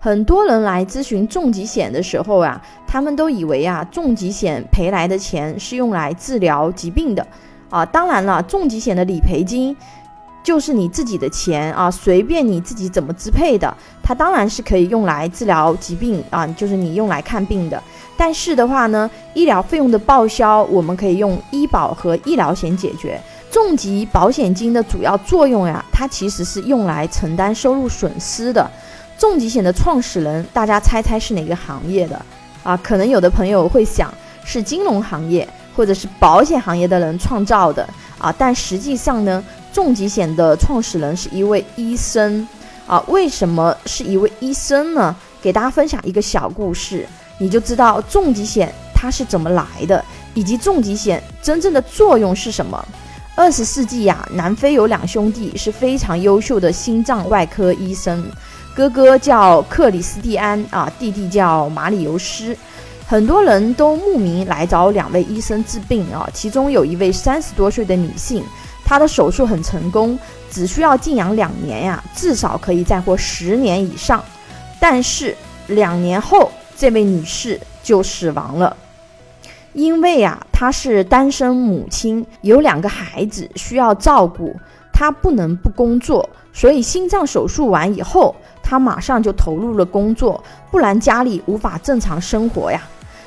[0.00, 7.26] 很多人来咨询重疾险的时候啊，他们都以为啊，重疾险赔来的钱是用来治疗疾病的
[7.68, 7.84] 啊。
[7.84, 9.76] 当然了，重疾险的理赔金
[10.44, 17.82] 就是你自己的钱啊，随便你自己怎么支配的，它当然是可以用来治疗疾病啊，就是你用来看病的。
[18.16, 23.20] 但是的话呢，医疗费用的报销，我们可以用医保和医疗险解决。
[23.50, 28.70] 重疾保险金的主要作用呀，它其实是用来承担收入损失的。
[29.18, 32.24] 重疾险的创始人，大家猜猜是哪个行业的
[32.62, 32.76] 啊？
[32.76, 37.86] 可能有的朋友会想是金融行业或者是保险行业的人创造的
[38.18, 42.46] 啊，但实际上呢，重疾险的创始人是一位医生
[42.86, 43.02] 啊。
[43.08, 45.14] 为什么是一位医生呢？
[45.42, 47.04] 给大家分享一个小故事，
[47.38, 52.86] 你就知道重疾险它是怎么来的，以及重疾险真正的作用是什么。
[53.34, 58.24] 二十世纪呀，南非有两兄弟是非常优秀的心脏外科医生。
[58.78, 62.56] 哥哥叫克里斯蒂安啊，弟弟叫马里尤斯，
[63.08, 66.30] 很多人都慕名来找两位医生治病啊。
[66.32, 68.44] 其中有一位三十多岁的女性，
[68.84, 70.16] 她的手术很成功，
[70.48, 74.22] 只需要静养两年呀，至少可以再活十年以上。
[74.78, 78.76] 但是两年后，这位女士就死亡了，
[79.72, 84.54] 因为啊，她是单身母亲，有两个孩子需要照顾，
[84.98, 88.34] 他不能不工作，所以心脏手术完以后。
[88.60, 92.82] 他马上就投入了工作，不然家里无法正常生活呀，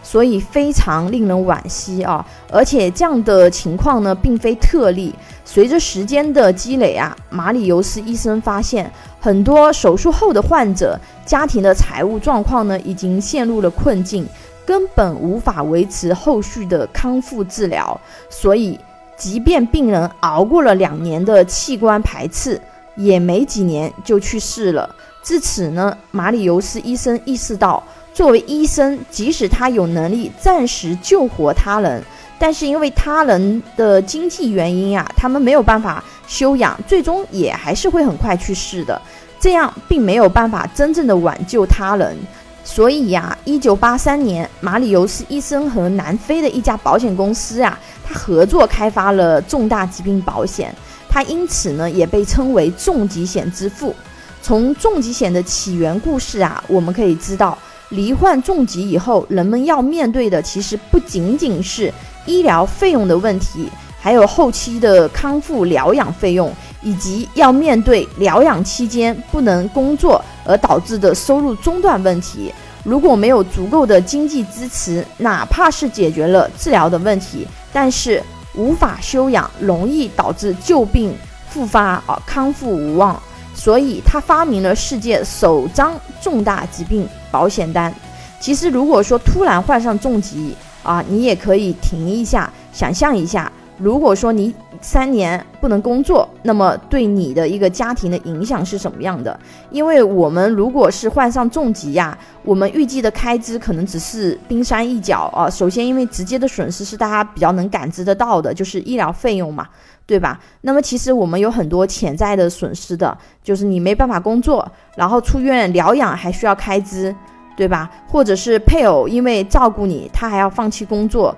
[0.00, 2.24] 所以非常令人惋惜啊！
[2.52, 5.12] 而且这样的情况呢，并非特例。
[5.44, 14.24] 随着时间的积累啊，马里尤斯医生发现，很多手术后的患者家庭的财务状况呢，已经陷入了困境，
[14.64, 18.00] 根本无法维持后续的康复治疗。
[18.30, 18.78] 所以，
[19.16, 22.60] 即便病人熬过了两年的器官排斥，
[22.96, 24.94] 也没几年就去世了。
[25.22, 32.02] 至此呢，马里尤斯医生意识到，作为医生，即使他有能力暂时救活他人，
[32.38, 39.00] 但是因为他人的经济原因呀，他们没有办法休养，最终也还是会很快去世的。
[39.40, 42.16] 这样并没有办法真正的挽救他人。
[42.64, 50.74] 所以呀，一九八三年，马里尤斯医生和南非的一家保险公司啊，他合作开发了重大疾病保险，
[51.08, 53.94] 他因此呢，也被称为重疾险之父。
[54.40, 57.56] 从重疾险的起源故事啊，我们可以知道，
[57.90, 61.92] 罹患重疾以后，人们要面对的其实不仅仅是
[62.26, 63.68] 医疗费用的问题，
[64.00, 66.52] 还有后期的康复疗养费用，
[66.82, 72.52] 以及要面对疗养期间不能工作而导致的收入中断问题。
[72.82, 78.22] 如果没有足够的经济支持，哪怕是解决了治疗的问题，但是
[78.54, 81.16] 无法休养，容易导致旧病
[81.48, 83.20] 复发啊，康复无望。
[83.54, 87.94] 所以他发明了世界首张重大疾病保险单。
[88.40, 93.50] 其实，如果说突然患上重疾啊，你也可以停一下，想象一下，
[93.84, 99.38] 如果说你三年不能工作，那么对你的一个家庭的影响是什么样的？
[99.70, 105.50] 因为我们如果是患上重疾呀，我们预计的开支可能只是冰山一角啊。
[105.50, 109.68] 首先，因为直接的损失是大家比较能感知得到的，就是医疗费用嘛。
[110.06, 110.38] 对吧？
[110.60, 117.14] 那么其实我们有很多潜在的损失的，就是你没办法工作，然后出院疗养还需要开支，
[117.56, 117.90] 对吧？
[118.06, 121.34] 或者是配偶因为照顾你，他还要放弃工作，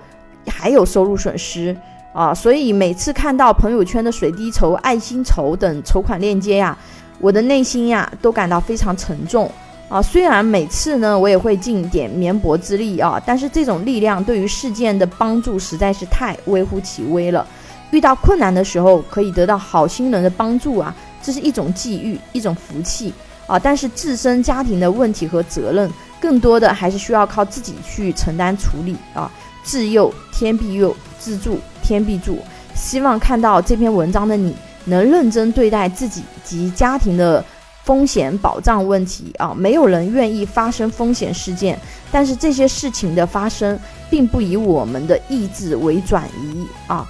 [0.49, 1.77] 还有收入损失
[2.17, 2.33] 啊。
[2.33, 6.77] 所以每次看到朋友圈的水滴筹、爱心筹等筹款链接呀，
[7.21, 9.51] 我的内心呀都感到非常沉重
[9.91, 10.01] 啊。
[10.01, 17.47] 虽然每次呢我也会尽点绵薄之力啊，但是这种力量对于事件的帮助实在是太微乎其微了。
[17.93, 23.15] 遇到困难的时候，可以得到好心人的帮助啊，这是一种际遇，一种福气
[23.47, 23.57] 啊。
[23.57, 25.89] 但是自身家庭的问题和责任，
[26.21, 29.31] 更多的还是需要靠自己去承担处理啊。
[29.63, 32.41] 自幼天必佑，自助天必助。
[32.75, 34.55] 希望看到这篇文章的你，
[34.85, 37.43] 能认真对待自己及家庭的
[37.85, 39.55] 风险保障问题啊。
[39.57, 41.79] 没有人愿意发生风险事件，
[42.11, 43.79] 但是这些事情的发生，
[44.11, 47.09] 并不以我们的意志为转移啊。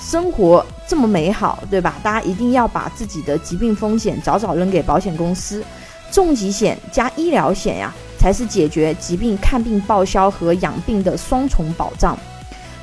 [0.00, 1.96] 生活这么美好，对吧？
[2.02, 5.62] 大家一定要把自己的疾病风险早早扔给保险公司，
[6.10, 12.18] 重疾险加医疗险呀，才是解决疾病看病报销和养病的双重保障。